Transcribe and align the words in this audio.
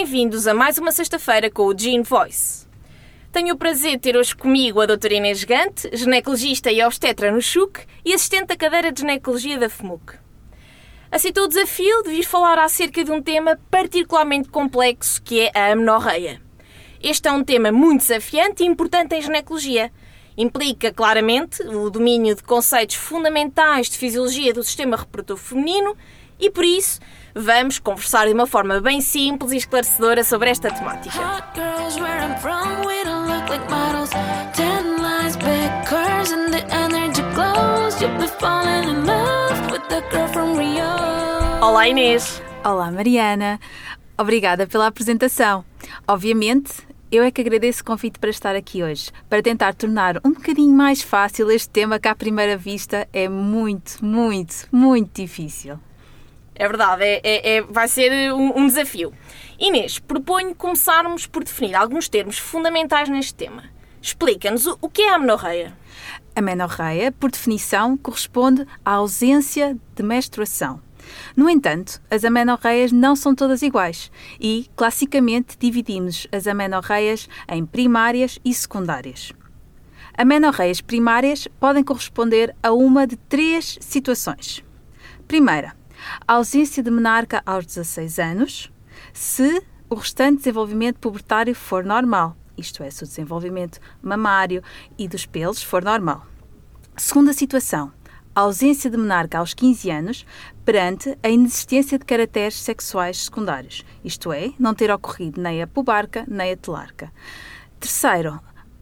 Bem-vindos 0.00 0.46
a 0.46 0.54
mais 0.54 0.78
uma 0.78 0.92
sexta-feira 0.92 1.50
com 1.50 1.64
o 1.64 1.76
Gene 1.76 2.04
Voice. 2.04 2.68
Tenho 3.32 3.52
o 3.52 3.58
prazer 3.58 3.94
de 3.94 3.98
ter 3.98 4.16
hoje 4.16 4.32
comigo 4.32 4.80
a 4.80 4.86
doutora 4.86 5.14
Inês 5.14 5.42
Gante, 5.42 5.90
ginecologista 5.92 6.70
e 6.70 6.80
obstetra 6.84 7.32
no 7.32 7.42
CHUC 7.42 7.80
e 8.04 8.14
assistente 8.14 8.46
da 8.46 8.56
cadeira 8.56 8.92
de 8.92 9.00
ginecologia 9.00 9.58
da 9.58 9.68
FMUC. 9.68 10.14
Aceitou 11.10 11.46
o 11.46 11.48
desafio 11.48 12.04
de 12.04 12.10
vir 12.10 12.22
falar 12.22 12.60
acerca 12.60 13.02
de 13.02 13.10
um 13.10 13.20
tema 13.20 13.58
particularmente 13.72 14.48
complexo 14.48 15.20
que 15.20 15.40
é 15.40 15.50
a 15.52 15.72
amenorreia. 15.72 16.40
Este 17.02 17.26
é 17.26 17.32
um 17.32 17.42
tema 17.42 17.72
muito 17.72 18.02
desafiante 18.02 18.62
e 18.62 18.66
importante 18.66 19.16
em 19.16 19.20
ginecologia. 19.20 19.90
Implica 20.36 20.92
claramente 20.92 21.60
o 21.64 21.90
domínio 21.90 22.36
de 22.36 22.44
conceitos 22.44 22.94
fundamentais 22.94 23.88
de 23.88 23.98
fisiologia 23.98 24.54
do 24.54 24.62
sistema 24.62 24.96
reprodutor 24.96 25.38
feminino 25.38 25.96
e, 26.38 26.48
por 26.50 26.64
isso, 26.64 27.00
vamos 27.38 27.78
conversar 27.78 28.26
de 28.26 28.32
uma 28.32 28.46
forma 28.46 28.80
bem 28.80 29.00
simples 29.00 29.52
e 29.52 29.56
esclarecedora 29.56 30.24
sobre 30.24 30.50
esta 30.50 30.70
temática. 30.70 31.16
Olá 41.62 41.88
Inês! 41.88 42.42
Olá 42.64 42.90
Mariana! 42.90 43.60
Obrigada 44.18 44.66
pela 44.66 44.88
apresentação. 44.88 45.64
Obviamente, 46.08 46.72
eu 47.10 47.22
é 47.22 47.30
que 47.30 47.40
agradeço 47.40 47.82
o 47.82 47.84
convite 47.84 48.18
para 48.18 48.30
estar 48.30 48.56
aqui 48.56 48.82
hoje, 48.82 49.12
para 49.28 49.40
tentar 49.40 49.74
tornar 49.74 50.16
um 50.24 50.32
bocadinho 50.32 50.74
mais 50.74 51.02
fácil 51.02 51.50
este 51.52 51.70
tema 51.70 52.00
que 52.00 52.08
à 52.08 52.16
primeira 52.16 52.56
vista 52.56 53.08
é 53.12 53.28
muito, 53.28 54.04
muito, 54.04 54.66
muito 54.72 55.22
difícil. 55.22 55.78
É 56.58 56.66
verdade, 56.66 57.04
é, 57.04 57.20
é, 57.22 57.56
é 57.56 57.62
vai 57.62 57.86
ser 57.86 58.32
um, 58.32 58.58
um, 58.58 58.66
desafio. 58.66 59.14
Inês, 59.60 60.00
proponho 60.00 60.54
começarmos 60.56 61.24
por 61.24 61.44
definir 61.44 61.76
alguns 61.76 62.08
termos 62.08 62.36
fundamentais 62.36 63.08
neste 63.08 63.32
tema. 63.32 63.62
Explica-nos 64.02 64.66
o, 64.66 64.76
o 64.82 64.88
que 64.88 65.02
é 65.02 65.10
a 65.10 65.14
amenorreia. 65.14 65.72
A 66.34 66.40
menorreia, 66.40 67.12
por 67.12 67.30
definição, 67.30 67.96
corresponde 67.96 68.66
à 68.84 68.94
ausência 68.94 69.78
de 69.94 70.02
menstruação. 70.02 70.80
No 71.36 71.48
entanto, 71.48 72.02
as 72.10 72.24
amenorreias 72.24 72.90
não 72.90 73.14
são 73.14 73.36
todas 73.36 73.62
iguais 73.62 74.10
e, 74.40 74.68
classicamente, 74.74 75.56
dividimos 75.56 76.26
as 76.32 76.48
amenorreias 76.48 77.28
em 77.48 77.64
primárias 77.64 78.38
e 78.44 78.52
secundárias. 78.52 79.32
Amenorreias 80.16 80.80
primárias 80.80 81.46
podem 81.60 81.84
corresponder 81.84 82.54
a 82.60 82.72
uma 82.72 83.06
de 83.06 83.16
três 83.16 83.78
situações. 83.80 84.64
Primeira, 85.28 85.77
a 86.26 86.34
ausência 86.34 86.82
de 86.82 86.90
menarca 86.90 87.42
aos 87.44 87.66
16 87.66 88.18
anos, 88.18 88.72
se 89.12 89.62
o 89.88 89.94
restante 89.94 90.38
desenvolvimento 90.38 90.98
pubertário 90.98 91.54
for 91.54 91.84
normal, 91.84 92.36
isto 92.56 92.82
é, 92.82 92.90
se 92.90 93.04
o 93.04 93.06
desenvolvimento 93.06 93.78
mamário 94.02 94.62
e 94.98 95.08
dos 95.08 95.24
pelos 95.24 95.62
for 95.62 95.82
normal. 95.82 96.26
Segunda 96.96 97.32
situação, 97.32 97.92
a 98.34 98.40
ausência 98.42 98.90
de 98.90 98.96
menarca 98.96 99.38
aos 99.38 99.54
15 99.54 99.90
anos 99.90 100.26
perante 100.64 101.18
a 101.22 101.28
inexistência 101.28 101.98
de 101.98 102.04
caracteres 102.04 102.54
sexuais 102.54 103.24
secundários, 103.24 103.84
isto 104.04 104.32
é, 104.32 104.52
não 104.58 104.74
ter 104.74 104.90
ocorrido 104.90 105.40
nem 105.40 105.62
a 105.62 105.66
pubarca 105.66 106.24
nem 106.28 106.52
a 106.52 106.56
telarca. 106.56 107.12
Terceiro, 107.80 108.40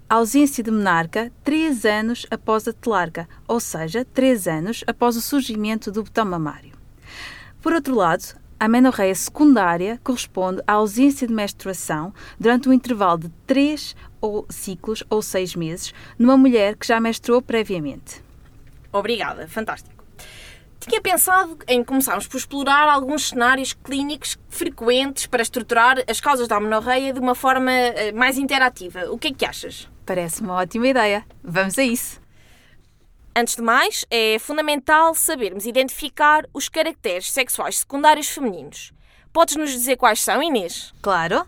a 0.09 0.15
ausência 0.15 0.63
de 0.63 0.71
menarca 0.71 1.33
3 1.43 1.85
anos 1.85 2.27
após 2.31 2.69
a 2.69 2.73
telarca, 2.73 3.29
ou 3.49 3.59
seja, 3.59 4.05
3 4.05 4.47
anos 4.47 4.85
após 4.87 5.17
o 5.17 5.23
surgimento 5.23 5.91
do 5.91 6.03
botão 6.03 6.25
mamário. 6.25 6.76
Por 7.67 7.73
outro 7.73 7.97
lado, 7.97 8.23
a 8.61 8.69
menorreia 8.69 9.13
secundária 9.13 10.01
corresponde 10.05 10.63
à 10.69 10.75
ausência 10.75 11.27
de 11.27 11.35
menstruação 11.35 12.15
durante 12.39 12.69
um 12.69 12.73
intervalo 12.73 13.19
de 13.19 13.29
3 13.45 13.97
ou 14.21 14.47
ciclos 14.49 15.03
ou 15.11 15.21
6 15.21 15.57
meses 15.57 15.93
numa 16.17 16.37
mulher 16.37 16.77
que 16.77 16.87
já 16.87 17.01
menstruou 17.01 17.43
previamente. 17.43 18.23
Obrigada, 18.93 19.49
fantástico. 19.49 20.05
Tinha 20.79 21.01
pensado 21.01 21.59
em 21.67 21.83
começarmos 21.83 22.29
por 22.29 22.37
explorar 22.37 22.89
alguns 22.89 23.31
cenários 23.31 23.73
clínicos 23.73 24.39
frequentes 24.49 25.27
para 25.27 25.43
estruturar 25.43 26.05
as 26.09 26.21
causas 26.21 26.47
da 26.47 26.59
amenorreia 26.59 27.13
de 27.13 27.19
uma 27.19 27.35
forma 27.35 27.73
eh, 27.73 28.13
mais 28.13 28.39
interativa. 28.39 29.11
O 29.11 29.19
que 29.19 29.27
é 29.27 29.33
que 29.33 29.45
achas? 29.45 29.89
Parece 30.07 30.41
uma 30.41 30.55
ótima 30.55 30.87
ideia. 30.87 31.27
Vamos 31.43 31.77
a 31.81 31.83
isso. 31.83 32.25
Antes 33.39 33.57
de 33.57 33.61
mais, 33.61 34.07
é 34.11 34.39
fundamental 34.39 35.15
sabermos 35.15 35.67
identificar 35.67 36.49
os 36.55 36.71
caracteres 36.71 37.31
sexuais 37.31 37.81
secundários 37.81 38.29
femininos. 38.29 38.95
Podes 39.31 39.57
nos 39.57 39.71
dizer 39.71 39.99
quais 39.99 40.23
são, 40.23 40.43
Inês? 40.43 40.95
Claro. 41.03 41.45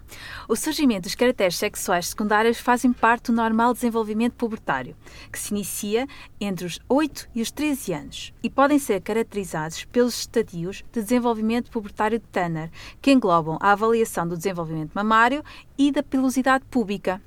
O 0.46 0.54
surgimento 0.54 1.04
dos 1.04 1.14
caracteres 1.14 1.56
sexuais 1.56 2.08
secundários 2.08 2.60
fazem 2.60 2.92
parte 2.92 3.28
do 3.28 3.32
normal 3.32 3.72
desenvolvimento 3.72 4.34
pubertário, 4.34 4.94
que 5.32 5.38
se 5.38 5.54
inicia 5.54 6.06
entre 6.38 6.66
os 6.66 6.78
8 6.90 7.30
e 7.34 7.40
os 7.40 7.50
13 7.50 7.92
anos 7.94 8.34
e 8.42 8.50
podem 8.50 8.78
ser 8.78 9.00
caracterizados 9.00 9.86
pelos 9.86 10.18
estadios 10.18 10.84
de 10.92 11.00
desenvolvimento 11.00 11.70
pubertário 11.70 12.18
de 12.18 12.26
Tanner, 12.26 12.70
que 13.00 13.12
englobam 13.12 13.56
a 13.62 13.72
avaliação 13.72 14.28
do 14.28 14.36
desenvolvimento 14.36 14.92
mamário 14.92 15.42
e 15.78 15.90
da 15.90 16.02
pilosidade 16.02 16.66
púbica. 16.66 17.18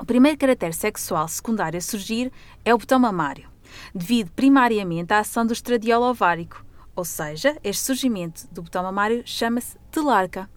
O 0.00 0.06
primeiro 0.06 0.38
caractere 0.38 0.72
sexual 0.72 1.28
secundário 1.28 1.76
a 1.76 1.82
surgir 1.82 2.32
é 2.64 2.74
o 2.74 2.78
botão 2.78 2.98
mamário 2.98 3.51
devido 3.94 4.30
primariamente 4.32 5.12
à 5.12 5.20
ação 5.20 5.46
do 5.46 5.52
estradiol 5.52 6.02
ovárico, 6.02 6.64
ou 6.94 7.04
seja, 7.04 7.56
este 7.64 7.84
surgimento 7.84 8.46
do 8.52 8.62
botão 8.62 8.82
mamário 8.82 9.22
chama-se 9.24 9.76
telarca. 9.90 10.48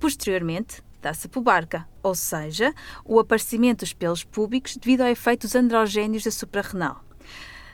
Posteriormente, 0.00 0.82
dá-se 1.00 1.28
pubarca, 1.28 1.86
ou 2.02 2.14
seja, 2.14 2.74
o 3.04 3.18
aparecimento 3.18 3.80
dos 3.80 3.92
pelos 3.92 4.24
púbicos 4.24 4.76
devido 4.76 5.02
ao 5.02 5.08
efeito 5.08 5.42
dos 5.42 5.54
androgénios 5.54 6.24
da 6.24 6.30
suprarrenal. 6.30 7.04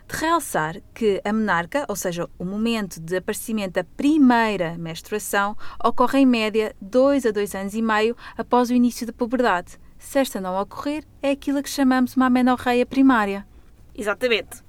De 0.08 0.16
realçar 0.16 0.80
que 0.94 1.20
a 1.22 1.32
menarca, 1.32 1.84
ou 1.86 1.94
seja, 1.94 2.28
o 2.38 2.44
momento 2.44 2.98
de 2.98 3.16
aparecimento 3.16 3.74
da 3.74 3.84
primeira 3.84 4.76
menstruação, 4.78 5.54
ocorre 5.84 6.20
em 6.20 6.26
média 6.26 6.74
2 6.80 7.26
a 7.26 7.30
2 7.30 7.54
anos 7.54 7.74
e 7.74 7.82
meio 7.82 8.16
após 8.36 8.70
o 8.70 8.74
início 8.74 9.06
da 9.06 9.12
puberdade. 9.12 9.78
Se 9.98 10.18
esta 10.18 10.40
não 10.40 10.58
ocorrer, 10.58 11.04
é 11.20 11.32
aquilo 11.32 11.62
que 11.62 11.68
chamamos 11.68 12.16
uma 12.16 12.26
amenorreia 12.26 12.86
primária. 12.86 13.46
Exatamente. 13.98 14.62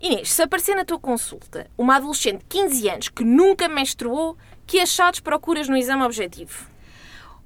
Inês, 0.00 0.32
se 0.32 0.42
aparecer 0.42 0.76
na 0.76 0.84
tua 0.84 0.98
consulta 0.98 1.68
uma 1.76 1.96
adolescente 1.96 2.38
de 2.38 2.44
15 2.46 2.88
anos 2.88 3.08
que 3.08 3.24
nunca 3.24 3.68
menstruou, 3.68 4.38
que 4.64 4.78
achados 4.78 5.18
procuras 5.18 5.68
no 5.68 5.76
exame 5.76 6.04
objetivo? 6.04 6.70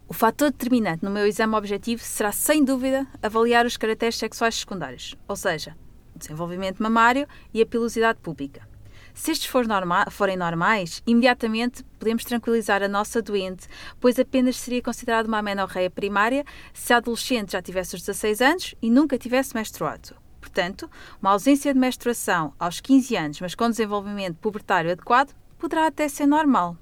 O 0.07 0.13
fator 0.13 0.51
determinante 0.51 1.03
no 1.03 1.11
meu 1.11 1.27
exame 1.27 1.57
objetivo 1.57 2.03
será, 2.03 2.31
sem 2.31 2.63
dúvida, 2.63 3.07
avaliar 3.23 3.65
os 3.65 3.79
caracteres 3.79 4.17
sexuais 4.17 4.55
secundários, 4.55 5.17
ou 5.27 5.35
seja, 5.35 5.75
o 6.15 6.19
desenvolvimento 6.19 6.83
mamário 6.83 7.27
e 7.55 7.63
a 7.63 7.67
pilosidade 7.67 8.21
pública. 8.21 8.69
Se 9.15 9.31
estes 9.31 9.49
for 9.49 9.67
norma 9.67 10.11
forem 10.11 10.37
normais, 10.37 11.03
imediatamente 11.07 11.83
podemos 11.99 12.25
tranquilizar 12.25 12.83
a 12.83 12.89
nossa 12.89 13.23
doente, 13.23 13.67
pois 13.99 14.19
apenas 14.19 14.57
seria 14.57 14.83
considerada 14.83 15.27
uma 15.27 15.39
amenorreia 15.39 15.89
primária 15.89 16.45
se 16.75 16.93
a 16.93 16.99
adolescente 16.99 17.53
já 17.53 17.63
tivesse 17.63 17.97
os 17.97 18.03
16 18.03 18.41
anos 18.43 18.75
e 18.83 18.91
nunca 18.91 19.17
tivesse 19.17 19.55
menstruado. 19.55 20.24
Portanto, 20.45 20.91
uma 21.23 21.31
ausência 21.31 21.73
de 21.73 21.81
menstruação 21.81 22.53
aos 22.59 22.79
15 22.79 23.17
anos, 23.17 23.41
mas 23.41 23.55
com 23.55 23.71
desenvolvimento 23.71 24.37
pubertário 24.37 24.93
adequado, 24.93 25.35
poderá 25.59 25.87
até 25.87 26.07
ser 26.07 26.27
normal. 26.27 26.77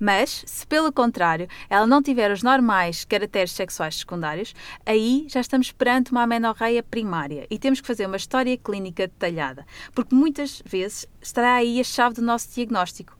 Mas, 0.00 0.42
se 0.44 0.66
pelo 0.66 0.92
contrário 0.92 1.46
ela 1.70 1.86
não 1.86 2.02
tiver 2.02 2.32
os 2.32 2.42
normais 2.42 3.04
caracteres 3.04 3.52
sexuais 3.52 3.96
secundários, 3.96 4.56
aí 4.84 5.26
já 5.28 5.40
estamos 5.40 5.70
perante 5.70 6.10
uma 6.10 6.24
amenorreia 6.24 6.82
primária 6.82 7.46
e 7.48 7.60
temos 7.60 7.80
que 7.80 7.86
fazer 7.86 8.06
uma 8.06 8.16
história 8.16 8.58
clínica 8.58 9.06
detalhada, 9.06 9.64
porque 9.94 10.14
muitas 10.14 10.60
vezes 10.66 11.06
estará 11.22 11.54
aí 11.54 11.78
a 11.78 11.84
chave 11.84 12.16
do 12.16 12.22
nosso 12.22 12.52
diagnóstico. 12.52 13.16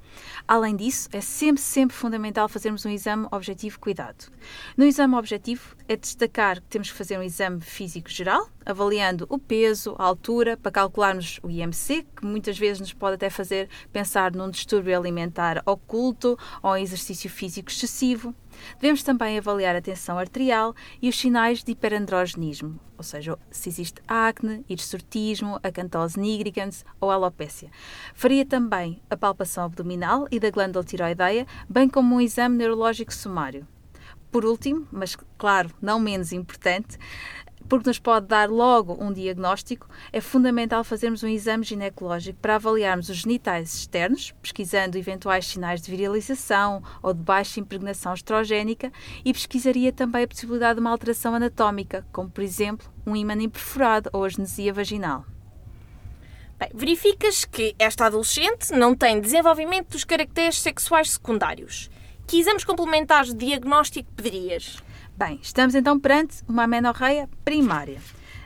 Além 0.49 0.75
disso, 0.75 1.09
é 1.13 1.21
sempre, 1.21 1.63
sempre 1.63 1.97
fundamental 1.97 2.49
fazermos 2.49 2.85
um 2.85 2.91
exame 2.91 3.29
objetivo 3.31 3.79
cuidado. 3.79 4.33
No 4.77 4.85
exame 4.85 5.15
objetivo, 5.15 5.77
é 5.89 5.97
destacar 5.97 6.61
que 6.61 6.69
temos 6.69 6.91
que 6.93 6.97
fazer 6.99 7.19
um 7.19 7.23
exame 7.23 7.63
físico 7.63 8.11
geral, 8.11 8.47
avaliando 8.65 9.27
o 9.31 9.39
peso, 9.39 9.97
a 9.99 10.05
altura, 10.05 10.55
para 10.59 10.71
calcularmos 10.71 11.41
o 11.43 11.51
IMC, 11.51 12.07
que 12.15 12.27
muitas 12.27 12.59
vezes 12.59 12.79
nos 12.79 12.93
pode 12.93 13.15
até 13.15 13.31
fazer 13.31 13.71
pensar 13.91 14.33
num 14.33 14.51
distúrbio 14.51 14.97
alimentar 14.97 15.63
oculto 15.65 16.39
ou 16.63 16.77
em 16.77 16.83
exercício 16.83 17.31
físico 17.31 17.71
excessivo. 17.71 18.35
Devemos 18.75 19.03
também 19.03 19.39
avaliar 19.39 19.75
a 19.75 19.81
tensão 19.81 20.19
arterial 20.19 20.75
e 21.01 21.09
os 21.09 21.19
sinais 21.19 21.65
de 21.65 21.73
hiperandrogenismo, 21.73 22.79
ou 22.99 23.05
seja, 23.05 23.39
se 23.51 23.71
existe 23.71 24.03
acne, 24.07 24.65
hirsutismo, 24.69 25.59
acantose 25.63 26.21
nigricans 26.21 26.85
ou 27.01 27.11
alopécia. 27.11 27.71
Faria 28.13 28.45
também 28.45 29.01
a 29.09 29.17
palpação 29.17 29.65
abdominal 29.65 30.27
e 30.31 30.39
da 30.39 30.51
glândula 30.51 30.85
tiroideia, 30.85 31.47
bem 31.67 31.89
como 31.89 32.17
um 32.17 32.21
exame 32.21 32.59
neurológico 32.59 33.15
sumário. 33.15 33.67
Por 34.31 34.45
último, 34.45 34.87
mas 34.93 35.17
claro, 35.39 35.71
não 35.81 35.99
menos 35.99 36.33
importante, 36.33 36.99
porque 37.69 37.89
nos 37.89 37.99
pode 37.99 38.27
dar 38.27 38.49
logo 38.49 38.97
um 38.99 39.13
diagnóstico, 39.13 39.89
é 40.13 40.21
fundamental 40.21 40.83
fazermos 40.83 41.23
um 41.23 41.29
exame 41.29 41.65
ginecológico 41.65 42.39
para 42.41 42.55
avaliarmos 42.55 43.09
os 43.09 43.19
genitais 43.19 43.75
externos, 43.75 44.35
pesquisando 44.41 44.97
eventuais 44.97 45.47
sinais 45.47 45.83
de 45.83 45.91
virilização 45.91 46.83
ou 47.03 47.13
de 47.13 47.23
baixa 47.23 47.61
impregnação 47.61 48.15
estrogénica, 48.15 48.91
e 49.25 49.33
pesquisaria 49.33 49.93
também 49.93 50.25
a 50.25 50.29
possibilidade 50.29 50.77
de 50.77 50.81
uma 50.81 50.91
alteração 50.91 51.35
anatómica, 51.35 52.07
como 52.11 52.31
por 52.31 52.43
exemplo 52.43 52.91
um 53.07 53.15
ímã 53.15 53.35
imperforado 53.35 54.09
ou 54.13 54.25
agnesia 54.25 54.73
vaginal. 54.73 55.27
Bem, 56.59 56.71
verificas 56.75 57.45
que 57.45 57.75
esta 57.79 58.07
adolescente 58.07 58.73
não 58.73 58.95
tem 58.95 59.21
desenvolvimento 59.21 59.91
dos 59.91 60.05
caracteres 60.05 60.61
sexuais 60.61 61.11
secundários. 61.11 61.89
Que 62.29 62.39
exames 62.39 62.63
complementares 62.63 63.33
de 63.33 63.47
diagnóstico 63.47 64.13
pedirias? 64.13 64.83
Bem, 65.17 65.41
estamos 65.41 65.75
então 65.75 65.99
perante 65.99 66.43
uma 66.47 66.65
amenorreia 66.65 67.27
primária. 67.43 67.99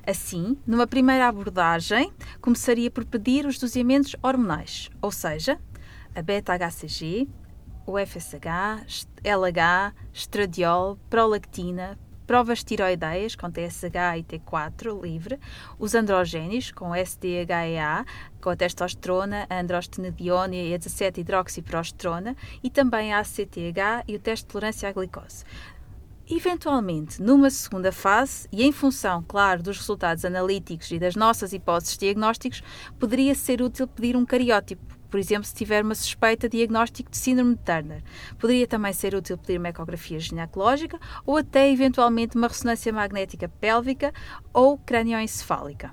Assim, 0.06 0.56
numa 0.64 0.87
primeira 0.87 1.26
abordagem, 1.26 2.12
começaria 2.40 2.93
por 2.93 3.05
pedir 3.05 3.44
os 3.44 3.58
doseamentos 3.58 4.14
hormonais, 4.23 4.88
ou 5.02 5.11
seja, 5.11 5.58
a 6.14 6.23
beta-HCG, 6.23 7.29
o 7.84 7.99
FSH, 7.99 9.08
LH, 9.25 9.93
estradiol, 10.12 10.96
prolactina, 11.11 11.99
provas 12.32 12.64
tiroideias 12.64 13.37
com 13.37 13.50
TSH 13.50 14.17
e 14.17 14.23
T4 14.23 15.02
livre, 15.02 15.38
os 15.79 15.94
androgénios 15.94 16.73
com 16.73 16.96
SDHEA, 16.96 18.06
com 18.40 18.49
a 18.49 18.56
testosterona, 18.56 19.46
a 19.50 19.61
androstenediona 19.61 20.55
e 20.55 20.73
a 20.73 20.79
17-hidroxiprogesterona 20.79 22.34
e 22.64 22.70
também 22.70 23.12
a 23.12 23.19
ACTH 23.19 24.05
e 24.08 24.17
o 24.17 24.19
teste 24.19 24.46
de 24.46 24.50
tolerância 24.50 24.88
à 24.88 24.93
glicose. 24.93 25.44
Eventualmente, 26.26 27.20
numa 27.20 27.50
segunda 27.50 27.93
fase, 27.93 28.49
e 28.50 28.64
em 28.64 28.73
função, 28.73 29.23
claro, 29.29 29.62
dos 29.62 29.76
resultados 29.76 30.25
analíticos 30.25 30.90
e 30.90 30.99
das 30.99 31.14
nossas 31.14 31.52
hipóteses 31.52 31.99
diagnósticos, 31.99 32.62
poderia 32.99 33.34
ser 33.34 33.61
útil 33.61 33.87
pedir 33.87 34.17
um 34.17 34.25
cariótipo, 34.25 35.01
por 35.12 35.20
exemplo, 35.20 35.44
se 35.44 35.54
tiver 35.54 35.84
uma 35.84 35.94
suspeita 35.94 36.48
de 36.48 36.56
diagnóstico 36.56 37.10
de 37.10 37.18
síndrome 37.18 37.54
de 37.54 37.60
Turner. 37.60 38.02
Poderia 38.38 38.66
também 38.66 38.94
ser 38.94 39.14
útil 39.14 39.36
pedir 39.36 39.58
uma 39.58 39.68
ecografia 39.68 40.18
ginecológica 40.18 40.98
ou 41.26 41.36
até 41.36 41.70
eventualmente 41.70 42.34
uma 42.34 42.48
ressonância 42.48 42.90
magnética 42.90 43.46
pélvica 43.46 44.10
ou 44.54 44.78
cranioencefálica. 44.78 45.92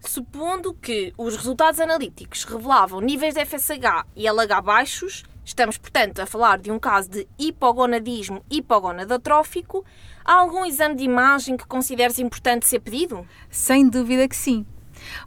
Supondo 0.00 0.74
que 0.74 1.14
os 1.16 1.34
resultados 1.34 1.80
analíticos 1.80 2.44
revelavam 2.44 3.00
níveis 3.00 3.34
de 3.34 3.46
FSH 3.46 4.04
e 4.14 4.28
LH 4.28 4.60
baixos, 4.62 5.22
estamos, 5.42 5.78
portanto, 5.78 6.20
a 6.20 6.26
falar 6.26 6.58
de 6.58 6.70
um 6.70 6.78
caso 6.78 7.08
de 7.08 7.26
hipogonadismo 7.38 8.44
hipogonadotrófico, 8.50 9.82
há 10.22 10.34
algum 10.34 10.66
exame 10.66 10.94
de 10.94 11.04
imagem 11.04 11.56
que 11.56 11.66
consideres 11.66 12.18
importante 12.18 12.66
ser 12.66 12.80
pedido? 12.80 13.26
Sem 13.48 13.88
dúvida 13.88 14.28
que 14.28 14.36
sim. 14.36 14.66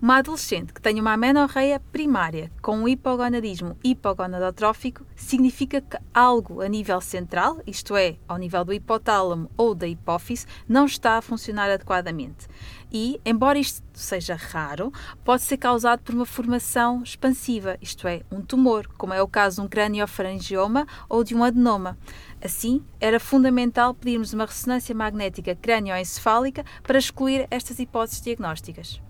Uma 0.01 0.18
adolescente 0.18 0.74
que 0.74 0.81
tenha 0.81 1.01
uma 1.01 1.13
amenorreia 1.13 1.80
primária 1.92 2.51
com 2.62 2.77
um 2.77 2.88
hipogonadismo 2.88 3.77
hipogonadotrófico 3.83 5.06
significa 5.16 5.81
que 5.81 5.98
algo 6.13 6.62
a 6.62 6.68
nível 6.68 7.00
central, 7.01 7.60
isto 7.66 7.95
é, 7.95 8.18
ao 8.27 8.38
nível 8.38 8.66
do 8.66 8.74
hipotálamo 8.74 9.50
ou 9.57 9.74
da 9.74 9.88
hipófise, 9.88 10.45
não 10.68 10.86
está 10.86 11.18
a 11.18 11.22
funcionar 11.22 11.69
adequadamente. 11.69 12.48
E, 12.92 13.19
embora 13.25 13.60
isto 13.60 13.83
seja 13.94 14.36
raro, 14.36 14.92
pode 15.24 15.44
ser 15.44 15.57
causado 15.57 16.01
por 16.01 16.16
uma 16.16 16.25
formação 16.25 17.04
expansiva, 17.04 17.78
isto 17.81 18.07
é, 18.07 18.21
um 18.31 18.42
tumor, 18.42 18.88
como 18.98 19.13
é 19.13 19.21
o 19.21 19.28
caso 19.28 19.57
de 19.57 19.62
um 19.66 19.69
craniofaringioma 19.69 20.88
ou 21.10 21.24
de 21.24 21.36
um 21.36 21.44
adenoma. 21.44 21.98
Assim, 22.42 22.83
era 23.00 23.19
fundamental 23.19 23.94
pedirmos 23.94 24.33
uma 24.33 24.45
ressonância 24.45 24.94
magnética 24.94 25.56
cranioencefálica 25.56 26.63
para 26.83 27.00
excluir 27.00 27.48
estas 27.50 27.80
hipóteses 27.80 28.21
diagnósticas. 28.21 29.01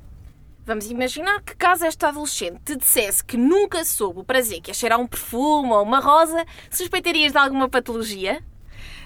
Vamos 0.65 0.89
imaginar 0.89 1.44
que 1.44 1.56
caso 1.56 1.85
esta 1.85 2.07
adolescente 2.07 2.59
te 2.65 2.75
dissesse 2.75 3.23
que 3.23 3.38
nunca 3.38 3.85
soube 3.85 4.21
o 4.21 4.23
prazer 4.23 4.62
que 4.62 4.71
é 4.71 4.73
cheirar 4.73 5.00
um 5.00 5.06
perfume 5.06 5.69
ou 5.69 5.83
uma 5.83 6.00
rosa, 6.00 6.44
suspeitarias 6.71 7.31
de 7.33 7.38
alguma 7.38 7.69
patologia? 7.69 8.41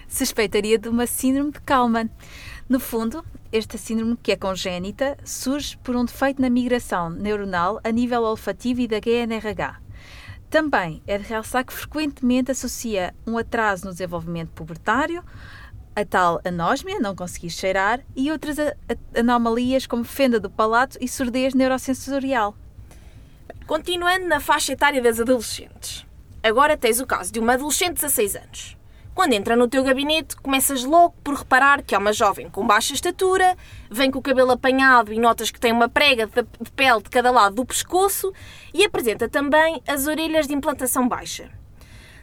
Suspeitaria 0.07 0.79
de 0.79 0.87
uma 0.87 1.05
síndrome 1.05 1.51
de 1.51 1.59
Kalman. 1.59 2.09
No 2.69 2.79
fundo, 2.79 3.25
esta 3.51 3.77
síndrome, 3.77 4.15
que 4.15 4.31
é 4.31 4.37
congénita, 4.37 5.17
surge 5.25 5.75
por 5.79 5.97
um 5.97 6.05
defeito 6.05 6.41
na 6.41 6.49
migração 6.49 7.09
neuronal 7.09 7.81
a 7.83 7.91
nível 7.91 8.23
olfativo 8.23 8.79
e 8.79 8.87
da 8.87 9.01
GNRH. 9.01 9.81
Também 10.49 11.03
é 11.05 11.17
de 11.17 11.25
realçar 11.25 11.65
que 11.65 11.73
frequentemente 11.73 12.51
associa 12.51 13.13
um 13.27 13.37
atraso 13.37 13.85
no 13.85 13.91
desenvolvimento 13.91 14.51
pubertário, 14.51 15.25
a 15.95 16.05
tal 16.05 16.39
anósmia, 16.45 16.99
não 16.99 17.15
conseguir 17.15 17.49
cheirar, 17.49 18.01
e 18.15 18.31
outras 18.31 18.57
anomalias 19.15 19.85
como 19.85 20.03
fenda 20.03 20.39
do 20.39 20.49
palato 20.49 20.97
e 21.01 21.07
surdez 21.07 21.53
neurosensorial. 21.53 22.55
Continuando 23.67 24.27
na 24.27 24.39
faixa 24.39 24.73
etária 24.73 25.01
das 25.01 25.19
adolescentes. 25.19 26.05
Agora 26.41 26.77
tens 26.77 26.99
o 26.99 27.05
caso 27.05 27.31
de 27.31 27.39
uma 27.39 27.53
adolescente 27.53 27.95
de 27.95 28.01
16 28.01 28.35
anos. 28.35 28.77
Quando 29.13 29.33
entra 29.33 29.55
no 29.55 29.67
teu 29.67 29.83
gabinete, 29.83 30.37
começas 30.37 30.85
logo 30.85 31.13
por 31.23 31.35
reparar 31.35 31.83
que 31.83 31.93
é 31.93 31.97
uma 31.97 32.13
jovem 32.13 32.49
com 32.49 32.65
baixa 32.65 32.93
estatura, 32.93 33.57
vem 33.91 34.09
com 34.09 34.19
o 34.19 34.21
cabelo 34.21 34.51
apanhado 34.51 35.11
e 35.11 35.19
notas 35.19 35.51
que 35.51 35.59
tem 35.59 35.73
uma 35.73 35.89
prega 35.89 36.25
de 36.25 36.71
pele 36.71 37.01
de 37.03 37.09
cada 37.09 37.29
lado 37.29 37.55
do 37.55 37.65
pescoço 37.65 38.31
e 38.73 38.85
apresenta 38.85 39.27
também 39.27 39.81
as 39.85 40.07
orelhas 40.07 40.47
de 40.47 40.53
implantação 40.53 41.07
baixa 41.07 41.58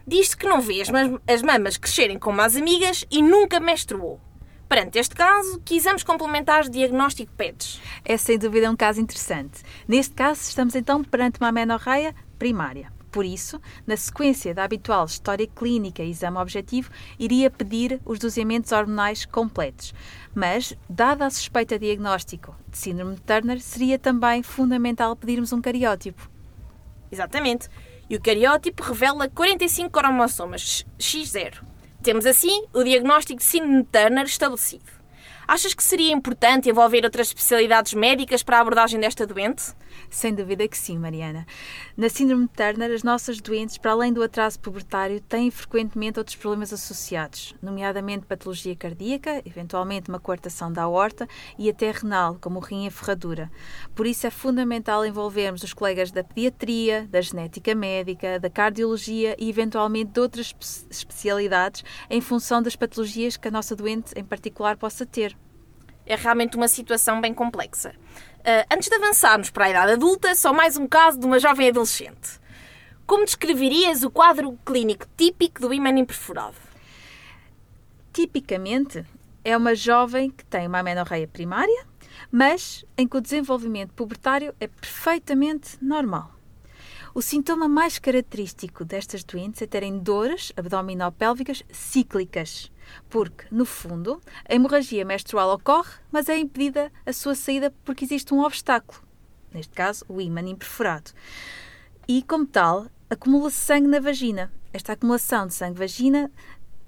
diz 0.07 0.35
que 0.35 0.47
não 0.47 0.61
vê 0.61 0.83
as 1.27 1.43
mamas 1.43 1.77
crescerem 1.77 2.19
como 2.19 2.41
as 2.41 2.57
amigas 2.57 3.05
e 3.11 3.23
nunca 3.23 3.59
menstruou. 3.59 4.21
Perante 4.69 4.99
este 4.99 5.15
caso, 5.15 5.61
que 5.65 5.77
exames 5.77 6.03
complementares 6.03 6.69
de 6.69 6.79
diagnóstico 6.79 7.33
pedes? 7.37 7.81
É 8.05 8.17
sem 8.17 8.37
dúvida 8.39 8.71
um 8.71 8.77
caso 8.77 9.01
interessante. 9.01 9.63
Neste 9.87 10.15
caso, 10.15 10.41
estamos 10.43 10.75
então 10.75 11.05
perante 11.05 11.39
uma 11.41 11.49
amenorreia 11.49 12.15
primária. 12.39 12.93
Por 13.13 13.25
isso, 13.25 13.61
na 13.87 13.97
sequência 13.97 14.53
da 14.53 14.65
habitual 14.65 15.07
história 15.07 15.47
clínica 15.47 16.03
e 16.03 16.11
exame 16.11 16.37
objetivo, 16.39 16.91
iria 17.19 17.49
pedir 17.49 18.01
os 18.05 18.19
doseamentos 18.19 18.73
hormonais 18.73 19.25
completos. 19.25 19.95
Mas, 20.35 20.75
dada 20.91 21.25
a 21.25 21.31
suspeita 21.31 21.79
diagnóstico 21.79 22.55
de 22.69 22.77
síndrome 22.77 23.15
de 23.15 23.23
Turner, 23.23 23.61
seria 23.61 23.99
também 23.99 24.43
fundamental 24.43 25.17
pedirmos 25.17 25.53
um 25.53 25.63
cariótipo. 25.63 26.29
Exatamente 27.11 27.71
e 28.09 28.17
o 28.17 28.21
cariótipo 28.21 28.83
revela 28.83 29.29
45 29.29 29.91
cromossomas 29.91 30.85
X0. 30.99 31.63
Temos 32.03 32.27
assim 32.27 32.65
o 32.73 32.85
diagnóstico 32.85 33.41
de 33.41 33.45
de 33.83 33.85
Turner 33.85 34.25
estabelecido. 34.25 34.85
Achas 35.49 35.75
que 35.75 35.85
seria 35.85 36.13
importante 36.13 36.69
envolver 36.69 37.05
outras 37.05 37.29
especialidades 37.29 37.95
médicas 37.95 38.43
para 38.43 38.59
a 38.59 38.61
abordagem 38.61 38.99
desta 38.99 39.25
doente? 39.25 39.63
Sem 40.11 40.35
dúvida 40.35 40.67
que 40.67 40.77
sim, 40.77 40.99
Mariana. 40.99 41.47
Na 41.97 42.09
síndrome 42.09 42.49
de 42.49 42.53
Turner, 42.53 42.91
as 42.91 43.05
nossas 43.05 43.41
doentes, 43.41 43.79
para 43.79 43.93
além 43.93 44.13
do 44.13 44.25
atraso 44.25 44.59
pubertário, 44.59 45.21
têm 45.21 45.49
frequentemente 45.51 46.19
outros 46.19 46.35
problemas 46.35 46.73
associados, 46.73 47.55
nomeadamente 47.63 48.27
patologia 48.27 48.75
cardíaca, 48.75 49.41
eventualmente 49.47 50.09
uma 50.09 50.19
coartação 50.19 50.73
da 50.73 50.83
aorta 50.83 51.29
e 51.57 51.71
até 51.71 51.93
renal, 51.93 52.37
como 52.41 52.59
o 52.59 52.63
rim 52.63 52.85
e 52.85 52.89
a 52.89 52.91
ferradura. 52.91 53.49
Por 53.95 54.05
isso 54.05 54.27
é 54.27 54.31
fundamental 54.31 55.07
envolvermos 55.07 55.63
os 55.63 55.73
colegas 55.73 56.11
da 56.11 56.25
pediatria, 56.25 57.07
da 57.09 57.21
genética 57.21 57.73
médica, 57.73 58.41
da 58.41 58.51
cardiologia 58.51 59.37
e 59.39 59.49
eventualmente 59.49 60.11
de 60.11 60.21
outras 60.21 60.53
especialidades 60.91 61.85
em 62.11 62.21
função 62.21 62.61
das 62.61 62.75
patologias 62.75 63.37
que 63.37 63.47
a 63.47 63.51
nossa 63.51 63.77
doente 63.77 64.13
em 64.17 64.25
particular 64.25 64.77
possa 64.77 65.07
ter. 65.07 65.36
É 66.07 66.15
realmente 66.15 66.57
uma 66.57 66.69
situação 66.69 67.21
bem 67.21 67.35
complexa. 67.35 67.95
Uh, 68.41 68.65
antes 68.73 68.89
de 68.89 68.95
avançarmos 68.95 69.51
para 69.51 69.65
a 69.65 69.71
idade 69.71 69.93
adulta, 69.93 70.35
só 70.35 70.53
mais 70.53 70.77
um 70.77 70.87
caso 70.87 71.19
de 71.19 71.27
uma 71.27 71.41
jovem 71.41 71.69
adolescente. 71.69 72.41
Como 73.05 73.25
descreverias 73.25 74.03
o 74.03 74.11
quadro 74.11 74.59
clínico 74.65 75.07
típico 75.17 75.61
do 75.61 75.75
ímã 75.75 75.91
imperforado? 75.91 76.57
Tipicamente, 78.13 79.05
é 79.45 79.57
uma 79.57 79.75
jovem 79.75 80.31
que 80.31 80.45
tem 80.45 80.67
uma 80.67 80.79
amenorreia 80.79 81.29
primária, 81.29 81.87
mas 82.31 82.85
em 82.97 83.07
que 83.07 83.17
o 83.17 83.21
desenvolvimento 83.21 83.93
pubertário 83.93 84.55
é 84.59 84.67
perfeitamente 84.67 85.77
normal. 85.83 86.33
O 87.15 87.23
sintoma 87.23 87.69
mais 87.69 87.99
característico 87.99 88.85
destas 88.85 89.25
doentes 89.25 89.63
é 89.63 89.67
terem 89.67 89.99
dores 89.99 90.53
abdominopélvicas 90.57 91.63
cíclicas, 91.71 92.71
porque, 93.09 93.45
no 93.51 93.65
fundo, 93.65 94.21
a 94.49 94.55
hemorragia 94.55 95.05
menstrual 95.05 95.55
ocorre, 95.55 95.93
mas 96.11 96.29
é 96.29 96.39
impedida 96.39 96.93
a 97.05 97.13
sua 97.13 97.35
saída 97.35 97.73
porque 97.85 98.05
existe 98.05 98.33
um 98.33 98.43
obstáculo, 98.43 99.03
neste 99.53 99.73
caso, 99.73 100.05
o 100.09 100.21
ímã 100.21 100.41
imperforado. 100.41 101.13
E, 102.09 102.23
como 102.23 102.47
tal, 102.47 102.87
acumula-se 103.11 103.57
sangue 103.57 103.89
na 103.89 104.01
vagina. 104.01 104.53
Esta 104.73 104.93
acumulação 104.93 105.47
de 105.47 105.55
sangue 105.55 105.79
vagina 105.79 106.31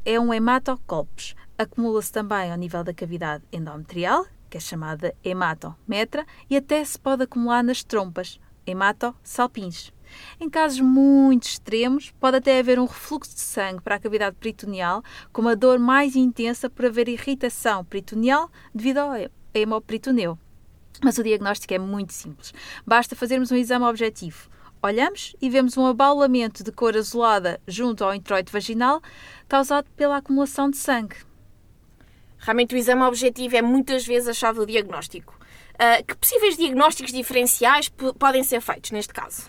é 0.04 0.18
um 0.18 0.32
hematocolpos. 0.32 1.34
Acumula-se 1.56 2.12
também 2.12 2.50
ao 2.50 2.56
nível 2.56 2.84
da 2.84 2.94
cavidade 2.94 3.44
endometrial, 3.52 4.26
que 4.48 4.56
é 4.56 4.60
chamada 4.60 5.14
hematometra, 5.24 6.24
e 6.48 6.56
até 6.56 6.84
se 6.84 6.98
pode 6.98 7.24
acumular 7.24 7.62
nas 7.62 7.82
trompas, 7.82 8.40
hematosalpins. 8.66 9.92
Em 10.40 10.48
casos 10.48 10.80
muito 10.80 11.44
extremos, 11.44 12.10
pode 12.20 12.36
até 12.36 12.58
haver 12.58 12.78
um 12.78 12.86
refluxo 12.86 13.34
de 13.34 13.40
sangue 13.40 13.82
para 13.82 13.96
a 13.96 13.98
cavidade 13.98 14.36
peritoneal, 14.36 15.02
com 15.32 15.42
uma 15.42 15.56
dor 15.56 15.78
mais 15.78 16.16
intensa 16.16 16.70
por 16.70 16.86
haver 16.86 17.08
irritação 17.08 17.84
peritoneal 17.84 18.50
devido 18.74 18.98
ao 18.98 19.12
hemoperitoneu. 19.54 20.38
Mas 21.02 21.18
o 21.18 21.22
diagnóstico 21.22 21.74
é 21.74 21.78
muito 21.78 22.12
simples. 22.12 22.52
Basta 22.86 23.14
fazermos 23.14 23.50
um 23.50 23.56
exame 23.56 23.84
objetivo. 23.84 24.48
Olhamos 24.82 25.34
e 25.40 25.50
vemos 25.50 25.76
um 25.76 25.86
abaulamento 25.86 26.62
de 26.62 26.70
cor 26.70 26.96
azulada 26.96 27.60
junto 27.66 28.04
ao 28.04 28.14
introito 28.14 28.52
vaginal 28.52 29.02
causado 29.48 29.86
pela 29.96 30.16
acumulação 30.18 30.70
de 30.70 30.76
sangue. 30.76 31.16
Realmente 32.38 32.74
o 32.74 32.78
exame 32.78 33.02
objetivo 33.02 33.56
é 33.56 33.62
muitas 33.62 34.06
vezes 34.06 34.28
a 34.28 34.32
chave 34.32 34.60
do 34.60 34.66
diagnóstico. 34.66 35.36
Uh, 35.74 36.04
que 36.04 36.14
possíveis 36.16 36.56
diagnósticos 36.56 37.12
diferenciais 37.12 37.88
podem 38.18 38.42
ser 38.42 38.60
feitos 38.60 38.90
neste 38.90 39.12
caso? 39.12 39.42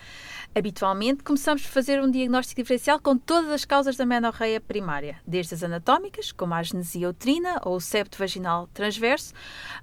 Habitualmente, 0.54 1.24
começamos 1.24 1.62
por 1.62 1.70
fazer 1.70 2.02
um 2.02 2.10
diagnóstico 2.10 2.62
diferencial 2.62 3.00
com 3.00 3.16
todas 3.16 3.52
as 3.52 3.66
causas 3.66 3.96
da 3.96 4.06
menorreia 4.06 4.60
primária, 4.60 5.22
desde 5.26 5.54
as 5.54 5.64
anatómicas, 5.64 6.32
como 6.32 6.54
a 6.54 6.58
agnesia 6.58 7.08
uterina 7.08 7.62
ou 7.64 7.76
o 7.76 7.82
septo 7.82 8.18
vaginal 8.18 8.68
transverso, 8.74 9.34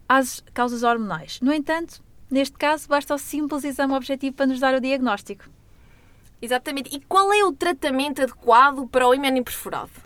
às 0.08 0.42
causas 0.52 0.82
hormonais. 0.82 1.40
No 1.40 1.52
entanto, 1.52 2.02
neste 2.28 2.58
caso, 2.58 2.88
basta 2.88 3.14
o 3.14 3.18
simples 3.18 3.64
exame 3.64 3.94
objetivo 3.94 4.34
para 4.34 4.46
nos 4.46 4.58
dar 4.58 4.74
o 4.74 4.80
diagnóstico. 4.80 5.44
Exatamente. 6.42 6.94
E 6.94 7.00
qual 7.00 7.32
é 7.32 7.44
o 7.44 7.52
tratamento 7.52 8.22
adequado 8.22 8.88
para 8.88 9.06
o 9.06 9.14
hímen 9.14 9.38
imperforado? 9.38 10.05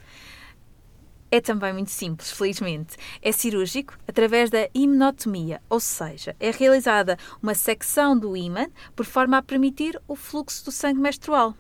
É 1.30 1.40
também 1.40 1.72
muito 1.72 1.90
simples, 1.90 2.30
felizmente. 2.30 2.96
É 3.22 3.30
cirúrgico 3.32 3.96
através 4.06 4.50
da 4.50 4.68
himnotomia, 4.75 5.62
ou 5.68 5.78
seja, 5.78 6.34
é 6.40 6.50
realizada 6.50 7.16
uma 7.42 7.54
secção 7.54 8.18
do 8.18 8.37
ímã 8.37 8.66
por 8.96 9.06
forma 9.06 9.38
a 9.38 9.42
permitir 9.42 10.00
o 10.08 10.16
fluxo 10.16 10.64
do 10.64 10.72
sangue 10.72 11.00
menstrual. 11.00 11.54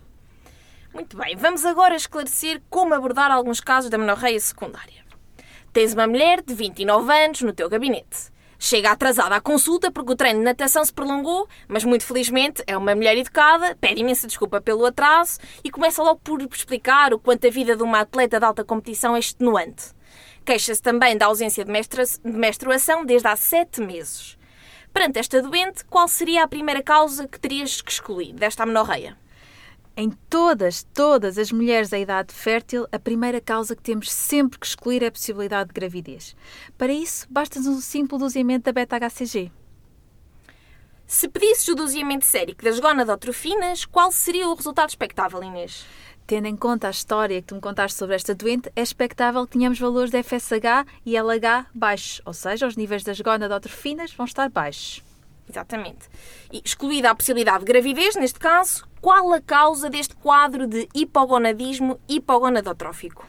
Muito 0.92 1.16
bem, 1.16 1.36
vamos 1.36 1.64
agora 1.64 1.94
esclarecer 1.94 2.60
como 2.68 2.94
abordar 2.94 3.30
alguns 3.30 3.60
casos 3.60 3.90
da 3.90 3.98
menorreia 3.98 4.40
secundária. 4.40 5.04
Tens 5.72 5.94
uma 5.94 6.06
mulher 6.06 6.42
de 6.42 6.52
29 6.52 7.12
anos 7.12 7.42
no 7.42 7.52
teu 7.52 7.68
gabinete. 7.68 8.32
Chega 8.62 8.90
atrasada 8.90 9.34
à 9.34 9.40
consulta 9.40 9.90
porque 9.90 10.12
o 10.12 10.14
treino 10.14 10.40
de 10.40 10.44
natação 10.44 10.84
se 10.84 10.92
prolongou, 10.92 11.48
mas 11.66 11.82
muito 11.82 12.04
felizmente 12.04 12.62
é 12.66 12.76
uma 12.76 12.94
mulher 12.94 13.16
educada, 13.16 13.74
pede 13.80 14.02
imensa 14.02 14.26
desculpa 14.26 14.60
pelo 14.60 14.84
atraso 14.84 15.38
e 15.64 15.70
começa 15.70 16.02
logo 16.02 16.20
por 16.22 16.42
explicar 16.42 17.14
o 17.14 17.18
quanto 17.18 17.46
a 17.46 17.50
vida 17.50 17.74
de 17.74 17.82
uma 17.82 18.00
atleta 18.00 18.38
de 18.38 18.44
alta 18.44 18.62
competição 18.62 19.16
é 19.16 19.18
extenuante. 19.18 19.94
Queixa-se 20.44 20.82
também 20.82 21.16
da 21.16 21.24
ausência 21.24 21.64
de 21.64 21.72
menstruação 22.22 23.02
desde 23.02 23.28
há 23.28 23.34
sete 23.34 23.80
meses. 23.80 24.36
Perante 24.92 25.18
esta 25.18 25.40
doente, 25.40 25.82
qual 25.86 26.06
seria 26.06 26.44
a 26.44 26.48
primeira 26.48 26.82
causa 26.82 27.26
que 27.26 27.40
terias 27.40 27.80
que 27.80 27.90
excluir 27.90 28.34
desta 28.34 28.64
amenorreia? 28.64 29.16
Em 30.02 30.08
todas, 30.30 30.82
todas 30.94 31.36
as 31.36 31.52
mulheres 31.52 31.90
da 31.90 31.98
idade 31.98 32.32
fértil, 32.32 32.86
a 32.90 32.98
primeira 32.98 33.38
causa 33.38 33.76
que 33.76 33.82
temos 33.82 34.10
sempre 34.10 34.58
que 34.58 34.64
excluir 34.64 35.02
é 35.02 35.08
a 35.08 35.12
possibilidade 35.12 35.68
de 35.68 35.74
gravidez. 35.74 36.34
Para 36.78 36.90
isso, 36.90 37.26
basta-nos 37.28 37.68
um 37.68 37.82
simples 37.82 38.18
doseamento 38.18 38.64
da 38.64 38.72
beta-HCG. 38.72 39.52
Se 41.06 41.28
pedisses 41.28 41.68
o 41.68 41.74
doseamento 41.74 42.24
sérico 42.24 42.64
das 42.64 42.80
gonadotrofinas, 42.80 43.84
qual 43.84 44.10
seria 44.10 44.48
o 44.48 44.54
resultado 44.54 44.88
expectável, 44.88 45.42
Inês? 45.42 45.84
Tendo 46.26 46.46
em 46.46 46.56
conta 46.56 46.88
a 46.88 46.92
história 46.92 47.42
que 47.42 47.48
tu 47.48 47.56
me 47.56 47.60
contaste 47.60 47.98
sobre 47.98 48.16
esta 48.16 48.34
doente, 48.34 48.72
é 48.74 48.80
expectável 48.80 49.46
que 49.46 49.58
tenhamos 49.58 49.78
valores 49.78 50.10
de 50.10 50.22
FSH 50.22 50.86
e 51.04 51.14
LH 51.14 51.66
baixos, 51.74 52.22
ou 52.24 52.32
seja, 52.32 52.66
os 52.66 52.74
níveis 52.74 53.04
das 53.04 53.20
gonadotrofinas 53.20 54.14
vão 54.14 54.24
estar 54.24 54.48
baixos. 54.48 55.09
Exatamente. 55.50 56.08
E 56.52 56.62
excluída 56.64 57.10
a 57.10 57.14
possibilidade 57.14 57.64
de 57.64 57.72
gravidez, 57.72 58.14
neste 58.14 58.38
caso, 58.38 58.86
qual 59.00 59.32
a 59.32 59.40
causa 59.40 59.90
deste 59.90 60.14
quadro 60.14 60.64
de 60.64 60.88
hipogonadismo 60.94 61.98
hipogonadotrófico? 62.08 63.26